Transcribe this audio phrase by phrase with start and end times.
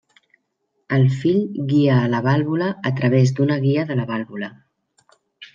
[0.97, 1.43] El fill
[1.73, 4.55] guia a la vàlvula a través d'una guia de la vàlvula.